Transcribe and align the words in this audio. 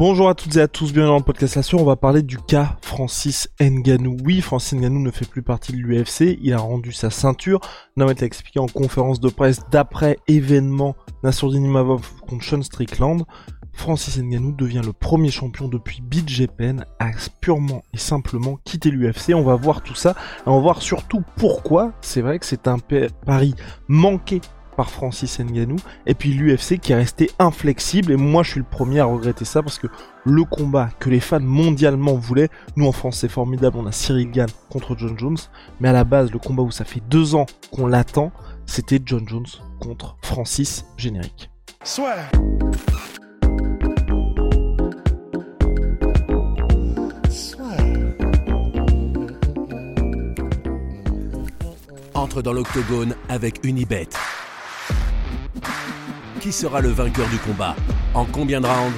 Bonjour 0.00 0.30
à 0.30 0.34
toutes 0.34 0.56
et 0.56 0.62
à 0.62 0.66
tous, 0.66 0.94
bienvenue 0.94 1.12
dans 1.12 1.18
le 1.18 1.22
podcast 1.22 1.56
La 1.56 1.78
On 1.78 1.84
va 1.84 1.94
parler 1.94 2.22
du 2.22 2.38
cas 2.38 2.78
Francis 2.80 3.50
Nganou. 3.60 4.16
Oui, 4.24 4.40
Francis 4.40 4.72
Nganou 4.72 4.98
ne 4.98 5.10
fait 5.10 5.28
plus 5.28 5.42
partie 5.42 5.72
de 5.72 5.76
l'UFC, 5.76 6.38
il 6.40 6.54
a 6.54 6.58
rendu 6.58 6.90
sa 6.90 7.10
ceinture. 7.10 7.60
Namet 7.98 8.22
a 8.22 8.24
expliqué 8.24 8.58
en 8.60 8.66
conférence 8.66 9.20
de 9.20 9.28
presse 9.28 9.60
d'après 9.70 10.16
événement 10.26 10.96
Nassourdine 11.22 11.70
contre 12.26 12.42
Sean 12.42 12.62
Strickland. 12.62 13.26
Francis 13.74 14.16
Ngannou 14.16 14.52
devient 14.52 14.80
le 14.82 14.94
premier 14.94 15.30
champion 15.30 15.68
depuis 15.68 16.00
BJPN 16.00 16.86
à 16.98 17.10
purement 17.42 17.82
et 17.92 17.98
simplement 17.98 18.58
quitter 18.64 18.90
l'UFC. 18.90 19.34
On 19.34 19.42
va 19.42 19.54
voir 19.54 19.82
tout 19.82 19.94
ça 19.94 20.14
on 20.46 20.54
va 20.54 20.60
voir 20.60 20.80
surtout 20.80 21.22
pourquoi. 21.36 21.92
C'est 22.00 22.22
vrai 22.22 22.38
que 22.38 22.46
c'est 22.46 22.68
un 22.68 22.78
pari 22.78 23.54
manqué 23.86 24.40
par 24.76 24.90
Francis 24.90 25.38
Ngannou 25.40 25.76
et 26.06 26.14
puis 26.14 26.32
l'UFC 26.32 26.78
qui 26.78 26.92
est 26.92 26.96
resté 26.96 27.30
inflexible 27.38 28.12
et 28.12 28.16
moi 28.16 28.42
je 28.42 28.52
suis 28.52 28.60
le 28.60 28.66
premier 28.68 29.00
à 29.00 29.04
regretter 29.04 29.44
ça 29.44 29.62
parce 29.62 29.78
que 29.78 29.86
le 30.24 30.44
combat 30.44 30.90
que 30.98 31.10
les 31.10 31.20
fans 31.20 31.40
mondialement 31.40 32.14
voulaient, 32.14 32.50
nous 32.76 32.86
en 32.86 32.92
France 32.92 33.18
c'est 33.18 33.28
formidable, 33.28 33.78
on 33.78 33.86
a 33.86 33.92
Cyril 33.92 34.30
Gann 34.30 34.48
contre 34.68 34.96
John 34.96 35.18
Jones, 35.18 35.38
mais 35.80 35.88
à 35.88 35.92
la 35.92 36.04
base 36.04 36.30
le 36.30 36.38
combat 36.38 36.62
où 36.62 36.70
ça 36.70 36.84
fait 36.84 37.02
deux 37.08 37.34
ans 37.34 37.46
qu'on 37.70 37.86
l'attend, 37.86 38.32
c'était 38.66 39.00
John 39.04 39.26
Jones 39.26 39.46
contre 39.80 40.16
Francis 40.22 40.84
générique. 40.96 41.50
Soit. 41.82 42.16
entre 52.20 52.42
dans 52.42 52.52
l'octogone 52.52 53.14
avec 53.28 53.64
Unibet. 53.64 54.08
Qui 56.40 56.52
sera 56.52 56.80
le 56.80 56.88
vainqueur 56.88 57.28
du 57.28 57.36
combat 57.36 57.76
En 58.14 58.24
combien 58.24 58.62
de 58.62 58.66
rounds 58.66 58.96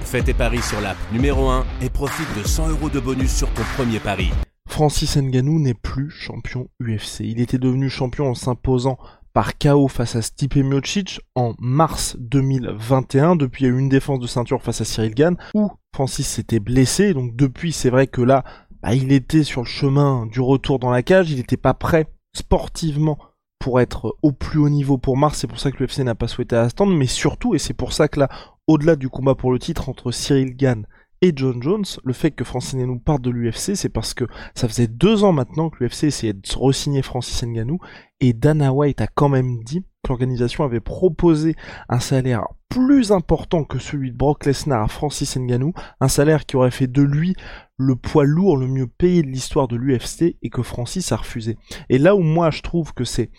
Fais 0.00 0.20
tes 0.20 0.34
paris 0.34 0.62
sur 0.62 0.80
l'app 0.80 0.96
numéro 1.12 1.48
1 1.48 1.64
et 1.80 1.88
profite 1.88 2.26
de 2.36 2.42
100 2.44 2.70
euros 2.70 2.90
de 2.90 2.98
bonus 2.98 3.32
sur 3.32 3.48
ton 3.54 3.62
premier 3.76 4.00
pari. 4.00 4.30
Francis 4.68 5.16
Ngannou 5.16 5.60
n'est 5.60 5.74
plus 5.74 6.10
champion 6.10 6.66
UFC. 6.80 7.20
Il 7.20 7.40
était 7.40 7.58
devenu 7.58 7.88
champion 7.88 8.30
en 8.30 8.34
s'imposant 8.34 8.98
par 9.32 9.58
KO 9.58 9.86
face 9.86 10.16
à 10.16 10.22
Stipe 10.22 10.56
Miocic 10.56 11.20
en 11.36 11.54
mars 11.60 12.16
2021. 12.18 13.36
Depuis, 13.36 13.62
il 13.62 13.66
y 13.68 13.70
a 13.70 13.74
eu 13.74 13.78
une 13.78 13.88
défense 13.88 14.18
de 14.18 14.26
ceinture 14.26 14.60
face 14.60 14.80
à 14.80 14.84
Cyril 14.84 15.14
Gann 15.14 15.36
où 15.54 15.70
Francis 15.94 16.26
s'était 16.26 16.58
blessé. 16.58 17.14
Donc 17.14 17.36
depuis, 17.36 17.70
c'est 17.70 17.90
vrai 17.90 18.08
que 18.08 18.22
là, 18.22 18.42
bah, 18.82 18.92
il 18.92 19.12
était 19.12 19.44
sur 19.44 19.60
le 19.60 19.68
chemin 19.68 20.26
du 20.26 20.40
retour 20.40 20.80
dans 20.80 20.90
la 20.90 21.04
cage. 21.04 21.30
Il 21.30 21.36
n'était 21.36 21.56
pas 21.56 21.74
prêt 21.74 22.08
sportivement 22.34 23.18
pour 23.62 23.80
être 23.80 24.16
au 24.22 24.32
plus 24.32 24.58
haut 24.58 24.68
niveau 24.68 24.98
pour 24.98 25.16
Mars, 25.16 25.38
c'est 25.38 25.46
pour 25.46 25.60
ça 25.60 25.70
que 25.70 25.76
l'UFC 25.80 26.00
n'a 26.00 26.16
pas 26.16 26.26
souhaité 26.26 26.56
attendre, 26.56 26.96
mais 26.96 27.06
surtout, 27.06 27.54
et 27.54 27.58
c'est 27.58 27.74
pour 27.74 27.92
ça 27.92 28.08
que 28.08 28.18
là, 28.18 28.28
au-delà 28.66 28.96
du 28.96 29.08
combat 29.08 29.36
pour 29.36 29.52
le 29.52 29.60
titre 29.60 29.88
entre 29.88 30.10
Cyril 30.10 30.56
Gann 30.56 30.84
et 31.20 31.32
John 31.36 31.62
Jones, 31.62 31.84
le 32.02 32.12
fait 32.12 32.32
que 32.32 32.42
Francis 32.42 32.74
Ngannou 32.74 32.98
parte 32.98 33.22
de 33.22 33.30
l'UFC, 33.30 33.76
c'est 33.76 33.88
parce 33.88 34.14
que 34.14 34.24
ça 34.56 34.66
faisait 34.66 34.88
deux 34.88 35.22
ans 35.22 35.30
maintenant 35.30 35.70
que 35.70 35.84
l'UFC 35.84 36.04
essayait 36.04 36.32
de 36.32 36.40
re-signer 36.56 37.02
Francis 37.02 37.40
Ngannou, 37.44 37.78
et 38.18 38.32
Dana 38.32 38.72
White 38.72 39.00
a 39.00 39.06
quand 39.06 39.28
même 39.28 39.62
dit 39.62 39.82
que 40.02 40.08
l'organisation 40.08 40.64
avait 40.64 40.80
proposé 40.80 41.54
un 41.88 42.00
salaire 42.00 42.48
plus 42.68 43.12
important 43.12 43.64
que 43.64 43.78
celui 43.78 44.10
de 44.10 44.16
Brock 44.16 44.46
Lesnar 44.46 44.82
à 44.82 44.88
Francis 44.88 45.36
Ngannou, 45.36 45.72
un 46.00 46.08
salaire 46.08 46.46
qui 46.46 46.56
aurait 46.56 46.70
fait 46.70 46.86
de 46.86 47.02
lui 47.02 47.36
le 47.76 47.96
poids 47.96 48.24
lourd 48.24 48.56
le 48.56 48.66
mieux 48.66 48.86
payé 48.86 49.22
de 49.22 49.28
l'histoire 49.28 49.68
de 49.68 49.76
l'UFC 49.76 50.36
et 50.40 50.50
que 50.50 50.62
Francis 50.62 51.12
a 51.12 51.16
refusé. 51.16 51.58
Et 51.88 51.98
là 51.98 52.16
où 52.16 52.20
moi 52.20 52.50
je 52.50 52.62
trouve 52.62 52.94
que 52.94 53.04
c'est 53.04 53.30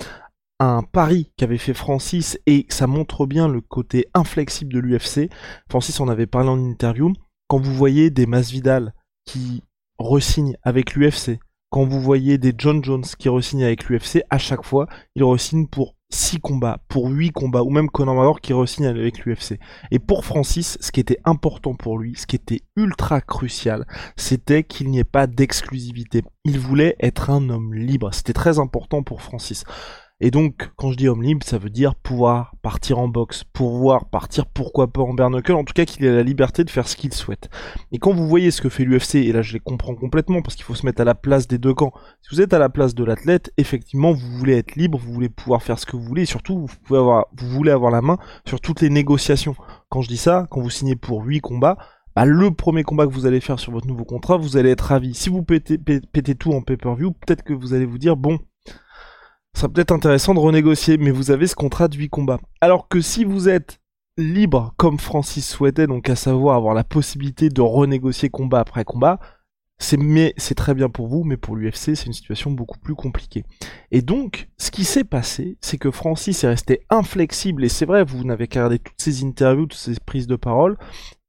un 0.64 0.84
pari 0.84 1.32
qu'avait 1.38 1.58
fait 1.58 1.74
Francis 1.74 2.40
et 2.46 2.66
ça 2.70 2.88
montre 2.88 3.26
bien 3.26 3.48
le 3.48 3.62
côté 3.62 4.08
inflexible 4.14 4.74
de 4.74 4.80
l'UFC. 4.80 5.30
Francis 5.70 6.00
en 6.00 6.08
avait 6.08 6.28
parlé 6.28 6.50
en 6.50 6.60
interview. 6.60 7.14
Quand 7.48 7.60
vous 7.60 7.74
voyez 7.74 8.10
des 8.10 8.26
Masvidal 8.26 8.94
qui 9.26 9.64
resignent 9.98 10.58
avec 10.64 10.96
l'UFC, 10.96 11.40
quand 11.70 11.86
vous 11.86 12.00
voyez 12.00 12.38
des 12.38 12.54
John 12.56 12.84
Jones 12.84 13.06
qui 13.18 13.30
resignent 13.30 13.64
avec 13.64 13.86
l'UFC, 13.86 14.22
à 14.30 14.38
chaque 14.38 14.64
fois, 14.64 14.88
ils 15.16 15.24
resignent 15.24 15.68
pour 15.68 15.96
6 16.12 16.40
combats, 16.40 16.80
pour 16.88 17.10
8 17.10 17.32
combats, 17.32 17.64
ou 17.64 17.72
même 17.72 17.90
Conor 17.90 18.14
McGregor 18.14 18.42
qui 18.42 18.54
resigne 18.54 18.86
avec 18.86 19.26
l'UFC. 19.26 19.60
Et 19.90 19.98
pour 19.98 20.24
Francis, 20.24 20.78
ce 20.80 20.92
qui 20.92 21.00
était 21.00 21.18
important 21.26 21.74
pour 21.74 21.98
lui, 21.98 22.16
ce 22.16 22.28
qui 22.28 22.36
était 22.36 22.62
ultra 22.76 23.22
crucial, 23.22 23.88
c'était 24.16 24.64
qu'il 24.64 24.90
n'y 24.92 25.00
ait 25.00 25.04
pas 25.04 25.26
d'exclusivité. 25.26 26.22
Il 26.46 26.60
voulait 26.60 26.96
être 27.00 27.32
un 27.32 27.50
homme 27.50 27.74
libre. 27.74 28.14
C'était 28.14 28.34
très 28.34 28.60
important 28.60 29.02
pour 29.02 29.24
Francis. 29.24 29.64
Et 30.26 30.32
donc, 30.32 30.72
quand 30.78 30.90
je 30.90 30.96
dis 30.96 31.10
homme 31.10 31.22
libre, 31.22 31.46
ça 31.46 31.58
veut 31.58 31.70
dire 31.70 31.96
pouvoir 31.96 32.56
partir 32.62 32.98
en 32.98 33.10
boxe, 33.10 33.44
pouvoir 33.44 34.06
partir 34.06 34.46
pourquoi 34.46 34.88
pas 34.88 35.02
en 35.02 35.14
bare 35.14 35.30
en 35.30 35.42
tout 35.66 35.74
cas 35.74 35.84
qu'il 35.84 36.06
ait 36.06 36.16
la 36.16 36.24
liberté 36.24 36.64
de 36.64 36.70
faire 36.70 36.88
ce 36.88 36.96
qu'il 36.96 37.14
souhaite. 37.14 37.50
Et 37.92 37.98
quand 38.00 38.14
vous 38.14 38.26
voyez 38.26 38.50
ce 38.50 38.62
que 38.62 38.70
fait 38.70 38.86
l'UFC, 38.86 39.16
et 39.16 39.34
là 39.34 39.42
je 39.42 39.52
les 39.52 39.60
comprends 39.60 39.96
complètement 39.96 40.42
parce 40.42 40.56
qu'il 40.56 40.64
faut 40.64 40.76
se 40.76 40.86
mettre 40.86 41.02
à 41.02 41.04
la 41.04 41.14
place 41.14 41.50
des 41.50 41.58
deux 41.58 41.74
camps, 41.74 41.92
si 42.22 42.34
vous 42.34 42.40
êtes 42.40 42.54
à 42.54 42.58
la 42.58 42.70
place 42.70 42.96
de 42.96 43.04
l'athlète, 43.04 43.52
effectivement 43.58 44.14
vous 44.14 44.38
voulez 44.38 44.56
être 44.56 44.78
libre, 44.78 44.98
vous 44.98 45.12
voulez 45.12 45.28
pouvoir 45.28 45.62
faire 45.62 45.78
ce 45.78 45.86
que 45.86 45.98
vous 45.98 46.04
voulez, 46.04 46.22
et 46.22 46.26
surtout 46.26 46.58
vous, 46.58 46.74
pouvez 46.86 47.00
avoir, 47.00 47.26
voulez 47.36 47.72
avoir 47.72 47.92
la 47.92 48.02
main 48.02 48.18
sur 48.48 48.62
toutes 48.62 48.80
les 48.80 48.90
négociations. 48.90 49.58
Quand 49.90 50.02
je 50.02 50.08
dis 50.08 50.16
ça, 50.16 50.48
quand 50.50 50.62
vous 50.62 50.70
signez 50.70 50.96
pour 50.96 51.26
8 51.26 51.42
combats, 51.42 51.78
bah, 52.16 52.24
le 52.24 52.50
premier 52.52 52.84
combat 52.84 53.08
que 53.08 53.12
vous 53.12 53.26
allez 53.26 53.42
faire 53.42 53.60
sur 53.60 53.74
votre 53.74 53.88
nouveau 53.88 54.06
contrat, 54.06 54.38
vous 54.38 54.56
allez 54.56 54.70
être 54.70 54.86
ravi. 54.86 55.16
Si 55.16 55.28
vous 55.28 55.44
pétez, 55.44 55.78
pétez 55.78 56.36
tout 56.36 56.54
en 56.54 56.62
pay-per-view, 56.62 57.12
peut-être 57.12 57.44
que 57.44 57.52
vous 57.52 57.74
allez 57.74 57.86
vous 57.86 57.98
dire, 57.98 58.16
bon, 58.16 58.40
ça 59.54 59.62
serait 59.62 59.74
peut-être 59.74 59.92
intéressant 59.92 60.34
de 60.34 60.40
renégocier, 60.40 60.98
mais 60.98 61.12
vous 61.12 61.32
avez 61.32 61.48
ce 61.48 61.56
contrat 61.56 61.88
de 61.88 61.96
8 61.96 62.10
combats. 62.10 62.40
Alors 62.62 62.88
que 62.88 63.02
si 63.02 63.24
vous 63.24 63.50
êtes 63.50 63.80
libre, 64.18 64.74
comme 64.78 65.00
Francis 65.00 65.48
souhaitait, 65.48 65.88
donc 65.88 66.10
à 66.10 66.16
savoir 66.16 66.56
avoir 66.56 66.74
la 66.74 66.84
possibilité 66.84 67.50
de 67.50 67.62
renégocier 67.62 68.30
combat 68.30 68.60
après 68.60 68.84
combat, 68.84 69.20
c'est 69.80 70.56
très 70.56 70.74
bien 70.74 70.90
pour 70.90 71.08
vous, 71.08 71.24
mais 71.24 71.36
pour 71.36 71.56
l'UFC, 71.56 71.96
c'est 71.96 72.06
une 72.06 72.14
situation 72.14 72.52
beaucoup 72.52 72.80
plus 72.80 72.96
compliquée. 72.96 73.44
Et 73.92 74.02
donc, 74.02 74.48
ce 74.58 74.72
qui 74.72 74.86
s'est 74.86 75.04
passé, 75.04 75.58
c'est 75.62 75.78
que 75.78 75.92
Francis 75.92 76.44
est 76.44 76.48
resté 76.48 76.86
inflexible, 76.90 77.66
et 77.66 77.70
c'est 77.70 77.86
vrai, 77.86 78.06
vous 78.06 78.24
n'avez 78.24 78.48
qu'à 78.48 78.62
regarder 78.62 78.80
toutes 78.80 79.02
ces 79.02 79.24
interviews, 79.26 79.66
toutes 79.66 79.80
ces 79.80 79.96
prises 80.06 80.28
de 80.28 80.38
parole, 80.38 80.78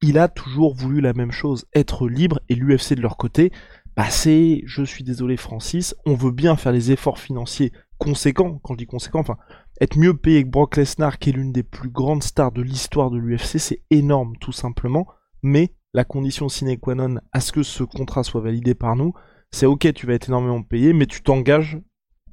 il 0.02 0.18
a 0.18 0.28
toujours 0.28 0.74
voulu 0.74 1.00
la 1.00 1.14
même 1.14 1.32
chose, 1.32 1.66
être 1.74 2.06
libre, 2.06 2.40
et 2.48 2.54
l'UFC 2.54 2.94
de 2.94 3.02
leur 3.02 3.16
côté, 3.16 3.50
bah 3.96 4.10
c'est, 4.10 4.62
je 4.66 4.84
suis 4.84 5.04
désolé 5.04 5.36
Francis, 5.36 5.94
on 6.04 6.14
veut 6.14 6.32
bien 6.32 6.56
faire 6.56 6.72
les 6.72 6.92
efforts 6.92 7.18
financiers 7.18 7.72
conséquent, 8.04 8.60
quand 8.62 8.74
je 8.74 8.78
dis 8.78 8.86
conséquent, 8.86 9.20
enfin, 9.20 9.38
être 9.80 9.98
mieux 9.98 10.16
payé 10.16 10.44
que 10.44 10.48
Brock 10.48 10.76
Lesnar, 10.76 11.18
qui 11.18 11.30
est 11.30 11.32
l'une 11.32 11.52
des 11.52 11.62
plus 11.62 11.88
grandes 11.88 12.22
stars 12.22 12.52
de 12.52 12.62
l'histoire 12.62 13.10
de 13.10 13.18
l'UFC, 13.18 13.58
c'est 13.58 13.82
énorme, 13.90 14.36
tout 14.40 14.52
simplement. 14.52 15.06
Mais 15.42 15.74
la 15.94 16.04
condition 16.04 16.48
sine 16.48 16.78
qua 16.78 16.94
non 16.94 17.16
à 17.32 17.40
ce 17.40 17.52
que 17.52 17.62
ce 17.62 17.82
contrat 17.82 18.22
soit 18.22 18.40
validé 18.40 18.74
par 18.74 18.96
nous, 18.96 19.14
c'est 19.50 19.66
ok, 19.66 19.92
tu 19.94 20.06
vas 20.06 20.14
être 20.14 20.28
énormément 20.28 20.62
payé, 20.62 20.92
mais 20.92 21.06
tu 21.06 21.22
t'engages 21.22 21.78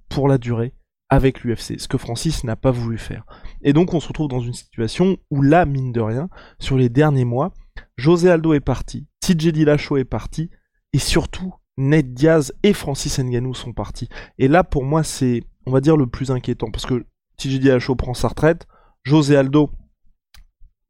pour 0.09 0.27
la 0.27 0.37
durée 0.37 0.73
avec 1.09 1.43
l'UFC, 1.43 1.79
ce 1.79 1.87
que 1.87 1.97
Francis 1.97 2.43
n'a 2.43 2.55
pas 2.55 2.71
voulu 2.71 2.97
faire. 2.97 3.25
Et 3.61 3.73
donc 3.73 3.93
on 3.93 3.99
se 3.99 4.07
retrouve 4.07 4.29
dans 4.29 4.39
une 4.39 4.53
situation 4.53 5.17
où 5.29 5.41
là, 5.41 5.65
mine 5.65 5.91
de 5.91 6.01
rien, 6.01 6.29
sur 6.59 6.77
les 6.77 6.89
derniers 6.89 7.25
mois, 7.25 7.53
José 7.97 8.29
Aldo 8.29 8.53
est 8.53 8.61
parti, 8.61 9.07
TJ 9.19 9.49
Dillashaw 9.49 9.97
est 9.97 10.05
parti, 10.05 10.49
et 10.93 10.99
surtout, 10.99 11.53
Ned 11.77 12.13
Diaz 12.13 12.53
et 12.63 12.73
Francis 12.73 13.19
Ngannou 13.19 13.53
sont 13.53 13.73
partis. 13.73 14.09
Et 14.37 14.47
là, 14.47 14.63
pour 14.63 14.83
moi, 14.83 15.03
c'est 15.03 15.43
on 15.65 15.71
va 15.71 15.81
dire, 15.81 15.97
le 15.97 16.07
plus 16.07 16.31
inquiétant. 16.31 16.71
Parce 16.71 16.85
que 16.85 17.05
TJ 17.37 17.59
Dillashaw 17.59 17.95
prend 17.95 18.13
sa 18.13 18.29
retraite, 18.29 18.67
José 19.03 19.35
Aldo 19.35 19.69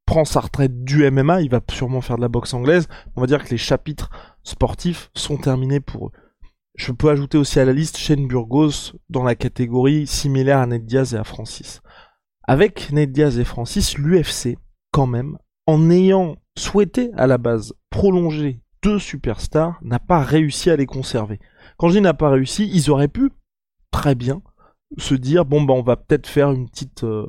prend 0.06 0.26
sa 0.26 0.42
retraite 0.42 0.84
du 0.84 1.10
MMA, 1.10 1.42
il 1.42 1.50
va 1.50 1.62
sûrement 1.72 2.02
faire 2.02 2.18
de 2.18 2.22
la 2.22 2.28
boxe 2.28 2.54
anglaise. 2.54 2.88
On 3.16 3.22
va 3.22 3.28
dire 3.28 3.44
que 3.44 3.50
les 3.50 3.58
chapitres 3.58 4.10
sportifs 4.44 5.10
sont 5.16 5.38
terminés 5.38 5.80
pour 5.80 6.08
eux. 6.08 6.12
Je 6.76 6.92
peux 6.92 7.10
ajouter 7.10 7.38
aussi 7.38 7.60
à 7.60 7.66
la 7.66 7.74
liste 7.74 7.98
Shane 7.98 8.28
Burgos 8.28 8.94
dans 9.10 9.24
la 9.24 9.36
catégorie 9.36 10.08
similaire 10.08 10.60
à 10.60 10.66
Ned 10.66 10.86
Diaz 10.86 11.14
et 11.14 11.18
à 11.18 11.24
Francis. 11.24 11.82
Avec 12.44 12.92
Ned 12.92 13.12
Diaz 13.12 13.40
et 13.40 13.46
Francis, 13.46 13.98
l'UFC, 13.98 14.58
quand 14.92 15.08
même, 15.08 15.38
en 15.68 15.90
ayant 15.90 16.38
souhaité 16.58 17.12
à 17.16 17.28
la 17.28 17.38
base 17.38 17.74
prolonger 17.90 18.62
deux 18.84 19.00
superstars, 19.00 19.80
n'a 19.82 20.00
pas 20.00 20.24
réussi 20.24 20.70
à 20.70 20.76
les 20.76 20.86
conserver. 20.86 21.40
Quand 21.78 21.88
je 21.88 21.94
dis 21.94 22.02
n'a 22.02 22.14
pas 22.14 22.30
réussi, 22.30 22.70
ils 22.74 22.90
auraient 22.90 23.08
pu 23.08 23.32
très 23.92 24.16
bien 24.16 24.42
se 24.98 25.16
dire 25.16 25.46
bon 25.46 25.62
bah 25.62 25.74
on 25.74 25.82
va 25.82 25.96
peut-être 25.96 26.28
faire 26.28 26.52
une 26.52 26.70
petite 26.70 27.04
euh, 27.04 27.28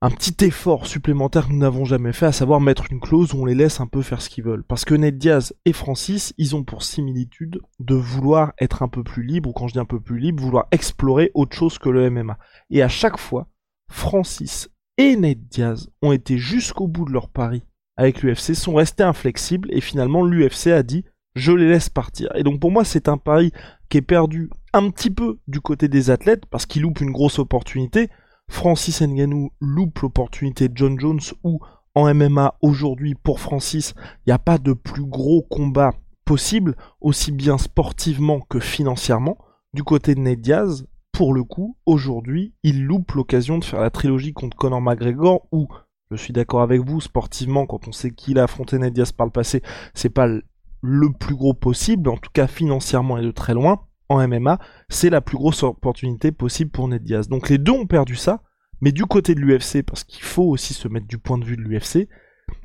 un 0.00 0.10
petit 0.10 0.44
effort 0.44 0.86
supplémentaire 0.86 1.48
que 1.48 1.52
nous 1.52 1.58
n'avons 1.58 1.84
jamais 1.84 2.12
fait, 2.12 2.26
à 2.26 2.32
savoir 2.32 2.60
mettre 2.60 2.84
une 2.90 3.00
clause 3.00 3.34
où 3.34 3.38
on 3.38 3.44
les 3.44 3.56
laisse 3.56 3.80
un 3.80 3.88
peu 3.88 4.02
faire 4.02 4.22
ce 4.22 4.30
qu'ils 4.30 4.44
veulent. 4.44 4.62
Parce 4.62 4.84
que 4.84 4.94
Ned 4.94 5.18
Diaz 5.18 5.52
et 5.64 5.72
Francis, 5.72 6.34
ils 6.38 6.54
ont 6.54 6.62
pour 6.62 6.84
similitude 6.84 7.60
de 7.80 7.96
vouloir 7.96 8.52
être 8.60 8.84
un 8.84 8.88
peu 8.88 9.02
plus 9.02 9.24
libre, 9.24 9.50
ou 9.50 9.52
quand 9.52 9.66
je 9.66 9.72
dis 9.72 9.80
un 9.80 9.84
peu 9.84 9.98
plus 9.98 10.20
libre, 10.20 10.40
vouloir 10.40 10.68
explorer 10.70 11.32
autre 11.34 11.56
chose 11.56 11.78
que 11.78 11.88
le 11.88 12.10
MMA. 12.10 12.38
Et 12.70 12.80
à 12.80 12.88
chaque 12.88 13.18
fois, 13.18 13.48
Francis 13.90 14.70
et 14.98 15.16
Ned 15.16 15.48
Diaz 15.48 15.90
ont 16.02 16.12
été 16.12 16.38
jusqu'au 16.38 16.86
bout 16.86 17.04
de 17.04 17.12
leur 17.12 17.28
pari 17.28 17.64
avec 17.96 18.22
l'UFC, 18.22 18.54
sont 18.54 18.74
restés 18.74 19.02
inflexibles, 19.02 19.68
et 19.72 19.80
finalement 19.80 20.22
l'UFC 20.22 20.68
a 20.68 20.84
dit 20.84 21.04
je 21.34 21.52
les 21.52 21.68
laisse 21.68 21.88
partir. 21.88 22.30
Et 22.36 22.44
donc 22.44 22.60
pour 22.60 22.70
moi 22.70 22.84
c'est 22.84 23.08
un 23.08 23.18
pari 23.18 23.52
qui 23.88 23.98
est 23.98 24.02
perdu 24.02 24.50
un 24.78 24.90
petit 24.90 25.10
peu 25.10 25.38
du 25.48 25.60
côté 25.60 25.88
des 25.88 26.10
athlètes, 26.10 26.46
parce 26.46 26.64
qu'ils 26.64 26.82
loupent 26.82 27.00
une 27.00 27.10
grosse 27.10 27.38
opportunité, 27.38 28.08
Francis 28.48 29.02
Ngannou 29.02 29.50
loupe 29.60 29.98
l'opportunité 29.98 30.68
de 30.68 30.76
John 30.76 30.98
Jones 30.98 31.20
ou 31.42 31.60
en 31.94 32.14
MMA 32.14 32.54
aujourd'hui 32.62 33.16
pour 33.16 33.40
Francis, 33.40 33.94
il 34.24 34.30
n'y 34.30 34.32
a 34.32 34.38
pas 34.38 34.58
de 34.58 34.72
plus 34.72 35.04
gros 35.04 35.42
combat 35.42 35.94
possible, 36.24 36.76
aussi 37.00 37.32
bien 37.32 37.58
sportivement 37.58 38.40
que 38.40 38.60
financièrement. 38.60 39.36
Du 39.74 39.82
côté 39.82 40.14
de 40.14 40.20
Ned 40.20 40.40
Diaz, 40.40 40.86
pour 41.10 41.34
le 41.34 41.42
coup, 41.42 41.76
aujourd'hui, 41.84 42.54
il 42.62 42.84
loupe 42.84 43.12
l'occasion 43.12 43.58
de 43.58 43.64
faire 43.64 43.80
la 43.80 43.90
trilogie 43.90 44.32
contre 44.32 44.56
Conor 44.56 44.80
McGregor 44.80 45.48
où, 45.50 45.66
je 46.12 46.16
suis 46.16 46.32
d'accord 46.32 46.62
avec 46.62 46.82
vous, 46.82 47.00
sportivement, 47.00 47.66
quand 47.66 47.88
on 47.88 47.92
sait 47.92 48.12
qu'il 48.12 48.38
a 48.38 48.44
affronté 48.44 48.78
Ned 48.78 48.92
Diaz 48.92 49.10
par 49.10 49.26
le 49.26 49.32
passé, 49.32 49.62
c'est 49.92 50.08
pas 50.08 50.28
le 50.28 51.12
plus 51.18 51.34
gros 51.34 51.54
possible, 51.54 52.08
en 52.08 52.16
tout 52.16 52.30
cas 52.32 52.46
financièrement 52.46 53.18
et 53.18 53.22
de 53.22 53.32
très 53.32 53.54
loin 53.54 53.87
en 54.08 54.26
MMA, 54.26 54.58
c'est 54.88 55.10
la 55.10 55.20
plus 55.20 55.36
grosse 55.36 55.62
opportunité 55.62 56.32
possible 56.32 56.70
pour 56.70 56.88
Ned 56.88 57.02
Diaz. 57.02 57.28
Donc 57.28 57.48
les 57.48 57.58
deux 57.58 57.72
ont 57.72 57.86
perdu 57.86 58.16
ça, 58.16 58.42
mais 58.80 58.92
du 58.92 59.04
côté 59.04 59.34
de 59.34 59.40
l'UFC, 59.40 59.82
parce 59.84 60.04
qu'il 60.04 60.22
faut 60.22 60.44
aussi 60.44 60.74
se 60.74 60.88
mettre 60.88 61.06
du 61.06 61.18
point 61.18 61.38
de 61.38 61.44
vue 61.44 61.56
de 61.56 61.62
l'UFC, 61.62 62.08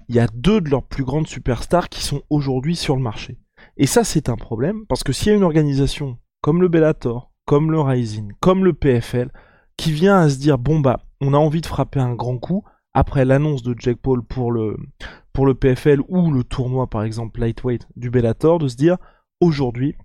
il 0.10 0.16
y 0.16 0.20
a 0.20 0.28
deux 0.34 0.62
de 0.62 0.70
leurs 0.70 0.86
plus 0.86 1.04
grandes 1.04 1.28
superstars 1.28 1.90
qui 1.90 2.02
sont 2.02 2.22
aujourd'hui 2.30 2.76
sur 2.76 2.96
le 2.96 3.02
marché. 3.02 3.40
Et 3.78 3.88
ça 3.88 4.04
c'est 4.04 4.30
un 4.30 4.36
problème, 4.36 4.86
parce 4.88 5.04
que 5.04 5.14
s'il 5.14 5.30
y 5.30 5.32
a 5.32 5.38
une 5.38 5.44
organisation 5.44 6.18
comme 6.42 6.62
le 6.62 6.68
Bellator, 6.68 7.32
comme 7.46 7.72
le 7.72 7.80
Rising, 7.80 8.32
comme 8.40 8.64
le 8.64 8.74
PFL, 8.74 9.32
qui 9.78 9.92
vient 9.92 10.20
à 10.20 10.30
se 10.30 10.38
dire 10.38 10.58
bon 10.58 10.80
bah 10.80 11.02
on 11.22 11.34
a 11.34 11.38
envie 11.38 11.62
de 11.62 11.66
frapper 11.66 12.00
un 12.00 12.16
grand 12.16 12.38
coup, 12.38 12.64
après 12.94 13.26
l'annonce 13.26 13.64
de 13.64 13.76
Jack 13.78 13.98
Paul 13.98 14.24
pour 14.24 14.52
le, 14.52 14.78
pour 15.34 15.46
le 15.46 15.56
PFL 15.56 16.02
ou 16.08 16.32
le 16.32 16.44
tournoi 16.44 16.88
par 16.88 17.04
exemple 17.04 17.40
lightweight 17.40 17.88
du 17.96 18.10
Bellator, 18.10 18.60
de 18.60 18.68
se 18.68 18.76
dire 18.76 18.98
aujourd'hui 19.40 19.96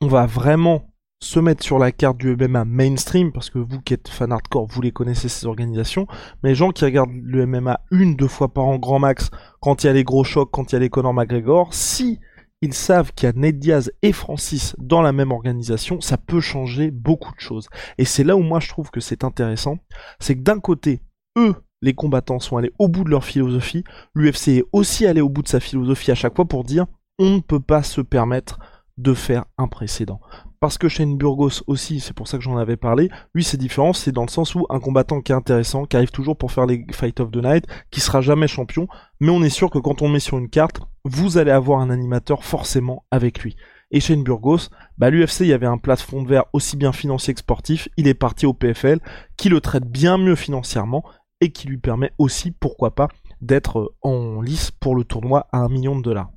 on 0.00 0.08
va 0.08 0.26
vraiment 0.26 0.90
se 1.22 1.38
mettre 1.38 1.62
sur 1.62 1.78
la 1.78 1.92
carte 1.92 2.16
du 2.16 2.34
MMA 2.34 2.64
mainstream, 2.64 3.30
parce 3.32 3.50
que 3.50 3.58
vous 3.58 3.80
qui 3.82 3.92
êtes 3.92 4.08
fan 4.08 4.32
hardcore, 4.32 4.66
vous 4.66 4.80
les 4.80 4.92
connaissez 4.92 5.28
ces 5.28 5.46
organisations, 5.46 6.06
mais 6.42 6.50
les 6.50 6.54
gens 6.54 6.70
qui 6.70 6.84
regardent 6.84 7.12
le 7.12 7.46
MMA 7.46 7.80
une, 7.90 8.16
deux 8.16 8.28
fois 8.28 8.52
par 8.52 8.64
an 8.64 8.78
grand 8.78 8.98
max, 8.98 9.30
quand 9.60 9.84
il 9.84 9.88
y 9.88 9.90
a 9.90 9.92
les 9.92 10.04
gros 10.04 10.24
chocs, 10.24 10.50
quand 10.50 10.72
il 10.72 10.74
y 10.74 10.76
a 10.76 10.78
les 10.78 10.88
Conor 10.88 11.12
McGregor, 11.12 11.74
si 11.74 12.18
ils 12.62 12.72
savent 12.72 13.12
qu'il 13.12 13.26
y 13.26 13.30
a 13.30 13.32
Ned 13.34 13.58
Diaz 13.58 13.92
et 14.00 14.12
Francis 14.12 14.74
dans 14.78 15.02
la 15.02 15.12
même 15.12 15.30
organisation, 15.30 16.00
ça 16.00 16.16
peut 16.16 16.40
changer 16.40 16.90
beaucoup 16.90 17.34
de 17.34 17.40
choses. 17.40 17.68
Et 17.98 18.04
c'est 18.06 18.24
là 18.24 18.36
où 18.36 18.42
moi 18.42 18.60
je 18.60 18.68
trouve 18.68 18.90
que 18.90 19.00
c'est 19.00 19.24
intéressant, 19.24 19.78
c'est 20.20 20.36
que 20.36 20.42
d'un 20.42 20.60
côté, 20.60 21.02
eux, 21.36 21.54
les 21.82 21.94
combattants 21.94 22.40
sont 22.40 22.56
allés 22.56 22.72
au 22.78 22.88
bout 22.88 23.04
de 23.04 23.10
leur 23.10 23.24
philosophie, 23.24 23.84
l'UFC 24.14 24.48
est 24.48 24.64
aussi 24.72 25.06
allé 25.06 25.20
au 25.20 25.28
bout 25.28 25.42
de 25.42 25.48
sa 25.48 25.60
philosophie 25.60 26.10
à 26.10 26.14
chaque 26.14 26.36
fois 26.36 26.46
pour 26.46 26.64
dire 26.64 26.86
on 27.18 27.36
ne 27.36 27.40
peut 27.40 27.60
pas 27.60 27.82
se 27.82 28.00
permettre 28.00 28.58
de 29.00 29.14
faire 29.14 29.44
un 29.58 29.68
précédent. 29.68 30.20
Parce 30.60 30.76
que 30.76 30.88
Shane 30.88 31.16
Burgos 31.16 31.62
aussi, 31.66 32.00
c'est 32.00 32.12
pour 32.12 32.28
ça 32.28 32.36
que 32.36 32.44
j'en 32.44 32.58
avais 32.58 32.76
parlé, 32.76 33.08
lui 33.34 33.42
c'est 33.42 33.56
différent, 33.56 33.94
c'est 33.94 34.12
dans 34.12 34.24
le 34.24 34.28
sens 34.28 34.54
où 34.54 34.66
un 34.68 34.78
combattant 34.78 35.22
qui 35.22 35.32
est 35.32 35.34
intéressant, 35.34 35.86
qui 35.86 35.96
arrive 35.96 36.10
toujours 36.10 36.36
pour 36.36 36.52
faire 36.52 36.66
les 36.66 36.84
Fight 36.92 37.18
of 37.20 37.30
the 37.30 37.42
Night, 37.42 37.66
qui 37.90 38.00
sera 38.00 38.20
jamais 38.20 38.46
champion, 38.46 38.86
mais 39.20 39.30
on 39.30 39.42
est 39.42 39.48
sûr 39.48 39.70
que 39.70 39.78
quand 39.78 40.02
on 40.02 40.08
met 40.08 40.20
sur 40.20 40.36
une 40.36 40.50
carte, 40.50 40.80
vous 41.04 41.38
allez 41.38 41.50
avoir 41.50 41.80
un 41.80 41.88
animateur 41.88 42.44
forcément 42.44 43.04
avec 43.10 43.40
lui. 43.40 43.56
Et 43.90 44.00
Shane 44.00 44.22
Burgos, 44.22 44.68
bah 44.98 45.08
l'UFC, 45.08 45.40
il 45.40 45.46
y 45.46 45.52
avait 45.52 45.66
un 45.66 45.78
plafond 45.78 46.22
de 46.22 46.28
verre 46.28 46.44
aussi 46.52 46.76
bien 46.76 46.92
financier 46.92 47.32
que 47.32 47.40
sportif, 47.40 47.88
il 47.96 48.06
est 48.06 48.14
parti 48.14 48.44
au 48.44 48.52
PFL, 48.52 49.00
qui 49.38 49.48
le 49.48 49.60
traite 49.60 49.86
bien 49.86 50.18
mieux 50.18 50.36
financièrement, 50.36 51.04
et 51.40 51.52
qui 51.52 51.68
lui 51.68 51.78
permet 51.78 52.12
aussi, 52.18 52.50
pourquoi 52.52 52.94
pas, 52.94 53.08
d'être 53.40 53.94
en 54.02 54.42
lice 54.42 54.70
pour 54.70 54.94
le 54.94 55.04
tournoi 55.04 55.48
à 55.52 55.58
un 55.58 55.68
million 55.68 55.96
de 55.96 56.02
dollars. 56.02 56.30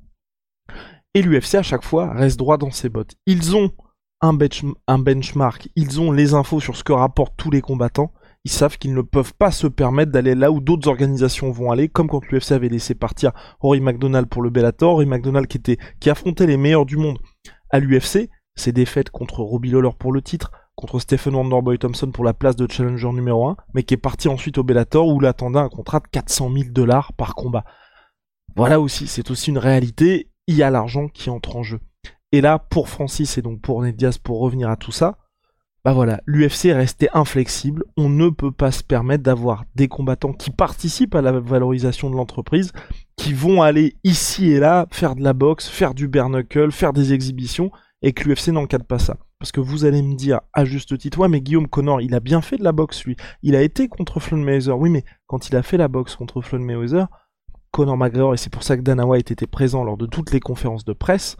Et 1.14 1.22
l'UFC 1.22 1.54
à 1.54 1.62
chaque 1.62 1.84
fois 1.84 2.12
reste 2.12 2.38
droit 2.38 2.58
dans 2.58 2.70
ses 2.70 2.88
bottes. 2.88 3.14
Ils 3.26 3.56
ont 3.56 3.70
un, 4.20 4.32
benchmark, 4.98 5.68
ils 5.76 6.00
ont 6.00 6.10
les 6.10 6.34
infos 6.34 6.60
sur 6.60 6.76
ce 6.76 6.84
que 6.84 6.92
rapportent 6.92 7.36
tous 7.36 7.50
les 7.50 7.60
combattants, 7.60 8.12
ils 8.44 8.50
savent 8.50 8.78
qu'ils 8.78 8.94
ne 8.94 9.02
peuvent 9.02 9.34
pas 9.34 9.50
se 9.50 9.66
permettre 9.66 10.12
d'aller 10.12 10.34
là 10.34 10.50
où 10.50 10.60
d'autres 10.60 10.88
organisations 10.88 11.50
vont 11.50 11.70
aller, 11.70 11.88
comme 11.88 12.08
quand 12.08 12.26
l'UFC 12.26 12.52
avait 12.52 12.68
laissé 12.68 12.94
partir 12.94 13.32
Rory 13.60 13.80
McDonald 13.80 14.26
pour 14.28 14.42
le 14.42 14.50
Bellator, 14.50 14.92
Rory 14.92 15.06
McDonald 15.06 15.46
qui 15.46 16.10
affrontait 16.10 16.46
les 16.46 16.56
meilleurs 16.56 16.86
du 16.86 16.96
monde 16.96 17.18
à 17.70 17.80
l'UFC, 17.80 18.28
ses 18.56 18.72
défaites 18.72 19.10
contre 19.10 19.40
Robbie 19.40 19.70
Lawler 19.70 19.90
pour 19.98 20.12
le 20.12 20.22
titre, 20.22 20.52
contre 20.74 20.98
Stephen 20.98 21.34
Wonderboy 21.34 21.78
Thompson 21.78 22.10
pour 22.10 22.24
la 22.24 22.34
place 22.34 22.56
de 22.56 22.70
challenger 22.70 23.12
numéro 23.12 23.48
1, 23.48 23.56
mais 23.74 23.82
qui 23.82 23.94
est 23.94 23.98
parti 23.98 24.28
ensuite 24.28 24.58
au 24.58 24.64
Bellator 24.64 25.06
où 25.06 25.20
l'attendait 25.20 25.58
un 25.58 25.68
contrat 25.68 26.00
de 26.00 26.08
400 26.10 26.50
000 26.52 26.70
dollars 26.70 27.12
par 27.12 27.34
combat. 27.34 27.64
Voilà 28.56 28.80
aussi, 28.80 29.06
c'est 29.06 29.30
aussi 29.30 29.50
une 29.50 29.58
réalité, 29.58 30.30
il 30.46 30.56
y 30.56 30.62
a 30.62 30.70
l'argent 30.70 31.08
qui 31.08 31.30
entre 31.30 31.56
en 31.56 31.62
jeu. 31.62 31.80
Et 32.32 32.40
là, 32.40 32.58
pour 32.58 32.88
Francis 32.88 33.38
et 33.38 33.42
donc 33.42 33.60
pour 33.60 33.82
Ned 33.82 33.96
Diaz, 33.96 34.18
pour 34.18 34.40
revenir 34.40 34.68
à 34.68 34.76
tout 34.76 34.92
ça, 34.92 35.18
bah 35.84 35.92
voilà, 35.92 36.22
l'UFC 36.24 36.66
est 36.66 36.72
resté 36.72 37.08
inflexible. 37.12 37.84
On 37.98 38.08
ne 38.08 38.30
peut 38.30 38.50
pas 38.50 38.72
se 38.72 38.82
permettre 38.82 39.22
d'avoir 39.22 39.64
des 39.74 39.86
combattants 39.86 40.32
qui 40.32 40.50
participent 40.50 41.14
à 41.14 41.20
la 41.20 41.38
valorisation 41.38 42.08
de 42.08 42.16
l'entreprise, 42.16 42.72
qui 43.16 43.34
vont 43.34 43.60
aller 43.60 43.96
ici 44.02 44.50
et 44.50 44.58
là 44.58 44.86
faire 44.90 45.14
de 45.14 45.22
la 45.22 45.34
boxe, 45.34 45.68
faire 45.68 45.92
du 45.92 46.08
bare 46.08 46.30
faire 46.70 46.94
des 46.94 47.12
exhibitions, 47.12 47.70
et 48.00 48.12
que 48.12 48.26
l'UFC 48.26 48.48
n'encadre 48.48 48.86
pas 48.86 48.98
ça. 48.98 49.18
Parce 49.38 49.52
que 49.52 49.60
vous 49.60 49.84
allez 49.84 50.00
me 50.00 50.14
dire, 50.14 50.40
à 50.54 50.64
juste 50.64 50.96
titre, 50.96 51.18
ouais, 51.18 51.28
mais 51.28 51.42
Guillaume 51.42 51.68
Connor, 51.68 52.00
il 52.00 52.14
a 52.14 52.20
bien 52.20 52.40
fait 52.40 52.56
de 52.56 52.64
la 52.64 52.72
boxe, 52.72 53.04
lui. 53.04 53.14
Il 53.42 53.54
a 53.54 53.60
été 53.60 53.88
contre 53.88 54.20
Floyd. 54.20 54.70
Oui, 54.70 54.88
mais 54.88 55.04
quand 55.26 55.50
il 55.50 55.56
a 55.56 55.62
fait 55.62 55.76
la 55.76 55.88
boxe 55.88 56.16
contre 56.16 56.40
Floyd 56.40 56.64
Conor 57.74 57.96
McGregor, 57.96 58.34
et 58.34 58.36
c'est 58.36 58.52
pour 58.52 58.62
ça 58.62 58.76
que 58.76 58.82
Dana 58.82 59.04
White 59.04 59.32
était 59.32 59.48
présent 59.48 59.82
lors 59.82 59.96
de 59.96 60.06
toutes 60.06 60.30
les 60.30 60.38
conférences 60.38 60.84
de 60.84 60.92
presse, 60.92 61.36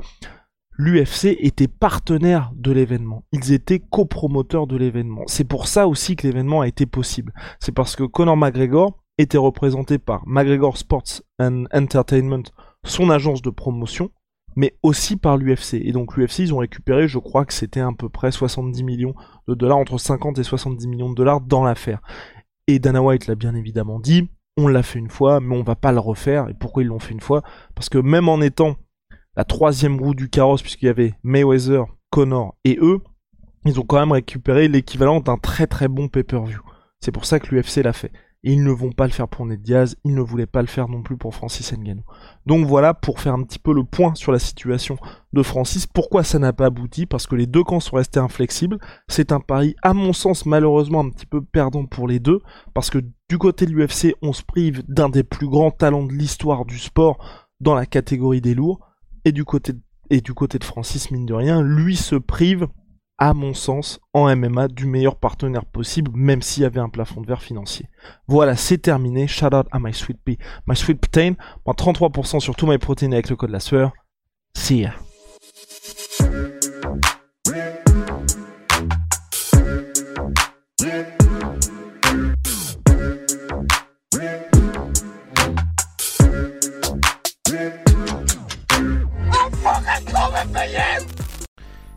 l'UFC 0.77 1.37
était 1.39 1.69
partenaire 1.69 2.51
de 2.57 2.73
l'événement. 2.73 3.25
Ils 3.31 3.53
étaient 3.53 3.79
copromoteurs 3.79 4.67
de 4.67 4.77
l'événement. 4.77 5.23
C'est 5.29 5.45
pour 5.45 5.69
ça 5.69 5.87
aussi 5.87 6.17
que 6.17 6.27
l'événement 6.27 6.63
a 6.63 6.67
été 6.67 6.87
possible. 6.87 7.33
C'est 7.61 7.71
parce 7.71 7.95
que 7.95 8.03
Conor 8.03 8.37
McGregor 8.37 8.99
était 9.17 9.39
représenté 9.39 9.99
par 9.99 10.27
McGregor 10.27 10.77
Sports 10.77 11.23
and 11.39 11.67
Entertainment, 11.73 12.43
son 12.85 13.11
agence 13.11 13.41
de 13.41 13.51
promotion, 13.51 14.11
mais 14.57 14.77
aussi 14.83 15.17
par 15.17 15.37
l'UFC. 15.37 15.75
Et 15.75 15.93
donc 15.93 16.17
l'UFC, 16.17 16.41
ils 16.41 16.53
ont 16.53 16.59
récupéré, 16.59 17.07
je 17.07 17.21
crois 17.21 17.45
que 17.45 17.55
c'était 17.55 17.79
à 17.79 17.91
peu 17.97 18.09
près 18.09 18.33
70 18.33 18.83
millions 18.83 19.15
de 19.47 19.55
dollars, 19.55 19.79
entre 19.79 19.99
50 19.99 20.37
et 20.41 20.43
70 20.43 20.89
millions 20.89 21.11
de 21.11 21.15
dollars 21.15 21.41
dans 21.41 21.63
l'affaire. 21.63 22.01
Et 22.67 22.81
Dana 22.81 23.01
White 23.01 23.29
l'a 23.29 23.37
bien 23.37 23.55
évidemment 23.55 24.01
dit, 24.01 24.29
on 24.57 24.69
l'a 24.69 24.83
fait 24.83 24.99
une 24.99 25.11
fois, 25.11 25.41
mais 25.41 25.57
on 25.57 25.63
va 25.63 25.77
pas 25.77 25.93
le 25.93 25.99
refaire. 25.99 26.49
Et 26.49 26.55
pourquoi 26.55 26.83
ils 26.83 26.87
l'ont 26.87 26.99
fait 26.99 27.13
une 27.13 27.21
fois? 27.21 27.43
Parce 27.75 27.89
que 27.89 27.99
même 27.99 28.29
en 28.29 28.41
étant 28.41 28.77
la 29.37 29.45
troisième 29.45 30.01
roue 30.01 30.15
du 30.15 30.29
carrosse, 30.29 30.63
puisqu'il 30.63 30.87
y 30.87 30.91
avait 30.91 31.15
Mayweather, 31.23 31.87
Connor 32.11 32.55
et 32.65 32.79
eux, 32.81 33.01
ils 33.65 33.81
ont 33.81 33.85
quand 33.85 33.99
même 33.99 34.13
récupéré 34.13 34.69
l'équivalent 34.69 35.21
d'un 35.21 35.39
très 35.39 35.67
très 35.67 35.89
bon 35.89 36.09
pay-per-view. 36.09 36.61
C'est 37.01 37.13
pour 37.13 37.25
ça 37.25 37.41
que 37.41 37.55
l'UFC 37.55 37.83
l'a 37.83 37.93
fait. 37.93 38.13
Et 38.47 38.53
ils 38.53 38.63
ne 38.63 38.71
vont 38.73 38.93
pas 38.93 39.07
le 39.07 39.13
faire 39.13 39.27
pour 39.27 39.47
Ned 39.47 39.63
Diaz, 39.63 39.97
ils 40.05 40.15
ne 40.15 40.21
voulaient 40.21 40.45
pas 40.45 40.61
le 40.61 40.69
faire 40.69 40.87
non 40.89 41.03
plus 41.03 41.17
pour 41.17 41.35
Francis 41.35 41.73
Ngannou. 41.73 42.03
Donc 42.45 42.67
voilà 42.67 42.93
pour 42.93 43.19
faire 43.19 43.33
un 43.33 43.43
petit 43.43 43.59
peu 43.59 43.73
le 43.73 43.85
point 43.85 44.15
sur 44.15 44.33
la 44.33 44.39
situation 44.39 44.99
de 45.33 45.43
Francis. 45.43 45.87
Pourquoi 45.87 46.25
ça 46.25 46.39
n'a 46.39 46.53
pas 46.53 46.67
abouti? 46.67 47.07
Parce 47.07 47.27
que 47.27 47.37
les 47.37 47.47
deux 47.47 47.65
camps 47.65 47.81
sont 47.81 47.97
restés 47.97 48.21
inflexibles. 48.21 48.79
C'est 49.09 49.33
un 49.33 49.41
pari, 49.41 49.75
à 49.83 49.95
mon 49.95 50.13
sens, 50.13 50.45
malheureusement 50.45 51.01
un 51.01 51.09
petit 51.09 51.25
peu 51.25 51.43
perdant 51.43 51.87
pour 51.87 52.07
les 52.07 52.21
deux. 52.21 52.41
Parce 52.75 52.91
que 52.91 52.99
du 53.29 53.39
côté 53.39 53.67
de 53.67 53.73
l'UFC, 53.73 54.15
on 54.23 54.33
se 54.33 54.43
prive 54.43 54.83
d'un 54.89 55.09
des 55.09 55.25
plus 55.25 55.49
grands 55.49 55.71
talents 55.71 56.05
de 56.05 56.13
l'histoire 56.13 56.65
du 56.65 56.79
sport 56.79 57.19
dans 57.61 57.75
la 57.75 57.87
catégorie 57.87 58.41
des 58.41 58.55
lourds. 58.55 58.81
Et 59.25 59.33
du 59.33 59.45
côté 59.45 59.73
de, 59.73 60.65
Francis, 60.65 61.11
mine 61.11 61.27
de 61.27 61.35
rien, 61.35 61.63
lui 61.63 61.97
se 61.97 62.17
prive 62.17 62.69
à 63.17 63.33
mon 63.33 63.55
sens, 63.55 64.01
en 64.13 64.35
MMA, 64.35 64.69
du 64.69 64.87
meilleur 64.87 65.17
partenaire 65.17 65.65
possible, 65.65 66.11
même 66.15 66.43
s'il 66.43 66.65
y 66.65 66.67
avait 66.67 66.81
un 66.81 66.89
plafond 66.89 67.21
de 67.21 67.27
verre 67.27 67.43
financier. 67.43 67.89
Voilà, 68.27 68.57
c'est 68.57 68.79
terminé. 68.79 69.29
Shout 69.29 69.55
out 69.55 69.67
à 69.71 69.79
My 69.79 69.95
Sweet 69.95 70.19
Pea. 70.25 70.37
My 70.67 70.77
Sweet 70.77 71.01
Protein, 71.01 71.35
moins 71.65 71.75
33% 71.75 72.41
sur 72.41 72.57
tout 72.57 72.67
My 72.67 72.79
Protein 72.79 73.13
avec 73.13 73.31
le 73.31 73.37
code 73.37 73.51
la 73.51 73.61
sueur. 73.61 73.93
See 74.57 74.81
ya. 74.81 74.95